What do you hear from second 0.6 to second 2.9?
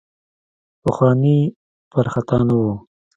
پخواني پر خطا نه وو.